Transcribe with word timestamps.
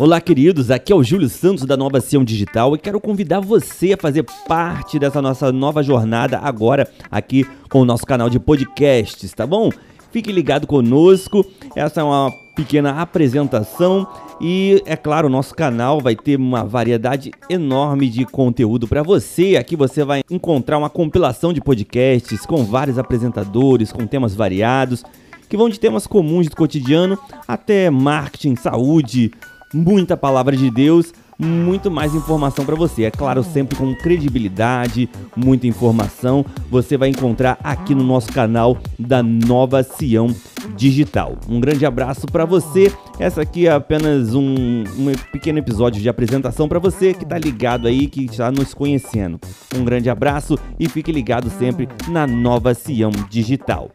Olá, 0.00 0.20
queridos. 0.20 0.70
Aqui 0.70 0.92
é 0.92 0.94
o 0.96 1.02
Júlio 1.02 1.28
Santos 1.28 1.66
da 1.66 1.76
Nova 1.76 2.00
Sião 2.00 2.24
Digital 2.24 2.74
e 2.76 2.78
quero 2.78 3.00
convidar 3.00 3.40
você 3.40 3.94
a 3.94 3.96
fazer 3.96 4.24
parte 4.46 4.96
dessa 4.96 5.20
nossa 5.20 5.50
nova 5.50 5.82
jornada 5.82 6.38
agora 6.38 6.88
aqui 7.10 7.44
com 7.68 7.80
o 7.80 7.84
nosso 7.84 8.06
canal 8.06 8.30
de 8.30 8.38
podcasts, 8.38 9.32
tá 9.32 9.44
bom? 9.44 9.70
Fique 10.12 10.30
ligado 10.30 10.68
conosco. 10.68 11.44
Essa 11.74 12.00
é 12.00 12.04
uma 12.04 12.32
pequena 12.54 13.00
apresentação 13.00 14.06
e 14.40 14.80
é 14.86 14.96
claro, 14.96 15.26
o 15.26 15.30
nosso 15.30 15.54
canal 15.54 16.00
vai 16.00 16.14
ter 16.14 16.36
uma 16.36 16.64
variedade 16.64 17.32
enorme 17.50 18.08
de 18.08 18.24
conteúdo 18.24 18.86
para 18.86 19.02
você. 19.02 19.56
Aqui 19.56 19.74
você 19.74 20.04
vai 20.04 20.22
encontrar 20.30 20.78
uma 20.78 20.88
compilação 20.88 21.52
de 21.52 21.60
podcasts 21.60 22.46
com 22.46 22.64
vários 22.64 22.98
apresentadores, 22.98 23.90
com 23.90 24.06
temas 24.06 24.34
variados, 24.34 25.04
que 25.48 25.56
vão 25.56 25.68
de 25.68 25.80
temas 25.80 26.06
comuns 26.06 26.48
do 26.48 26.56
cotidiano 26.56 27.18
até 27.46 27.90
marketing, 27.90 28.56
saúde, 28.56 29.32
muita 29.72 30.16
palavra 30.16 30.56
de 30.56 30.70
Deus, 30.70 31.12
muito 31.38 31.90
mais 31.90 32.14
informação 32.14 32.64
para 32.64 32.74
você. 32.74 33.04
É 33.04 33.10
claro, 33.10 33.44
sempre 33.44 33.76
com 33.76 33.94
credibilidade, 33.94 35.08
muita 35.36 35.66
informação. 35.66 36.44
Você 36.70 36.96
vai 36.96 37.08
encontrar 37.08 37.58
aqui 37.62 37.94
no 37.94 38.02
nosso 38.02 38.32
canal 38.32 38.76
da 38.98 39.22
Nova 39.22 39.82
Sião 39.82 40.34
Digital. 40.76 41.36
Um 41.48 41.60
grande 41.60 41.86
abraço 41.86 42.26
para 42.26 42.44
você. 42.44 42.92
Essa 43.18 43.42
aqui 43.42 43.68
é 43.68 43.72
apenas 43.72 44.34
um, 44.34 44.82
um 44.98 45.12
pequeno 45.30 45.58
episódio 45.58 46.02
de 46.02 46.08
apresentação 46.08 46.68
para 46.68 46.80
você 46.80 47.14
que 47.14 47.22
está 47.22 47.38
ligado 47.38 47.86
aí, 47.86 48.08
que 48.08 48.24
está 48.24 48.50
nos 48.50 48.74
conhecendo. 48.74 49.38
Um 49.76 49.84
grande 49.84 50.10
abraço 50.10 50.58
e 50.78 50.88
fique 50.88 51.12
ligado 51.12 51.50
sempre 51.50 51.88
na 52.08 52.26
Nova 52.26 52.74
Sião 52.74 53.12
Digital. 53.30 53.90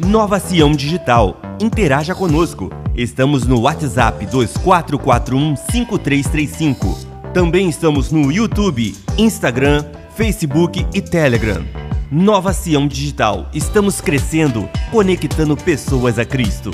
Nova 0.00 0.40
Sião 0.40 0.72
Digital. 0.72 1.36
Interaja 1.60 2.12
conosco. 2.12 2.70
Estamos 2.96 3.46
no 3.46 3.60
WhatsApp 3.60 4.26
2441 4.26 5.54
5335. 5.70 6.98
Também 7.32 7.68
estamos 7.68 8.10
no 8.10 8.32
YouTube, 8.32 8.96
Instagram, 9.16 9.84
Facebook 10.16 10.84
e 10.92 11.00
Telegram. 11.00 11.77
Nova 12.10 12.54
Sião 12.54 12.88
Digital. 12.88 13.50
Estamos 13.52 14.00
crescendo, 14.00 14.66
conectando 14.90 15.54
pessoas 15.54 16.18
a 16.18 16.24
Cristo. 16.24 16.70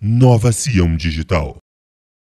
Nova 0.00 0.52
Sião 0.52 0.96
Digital 0.96 1.58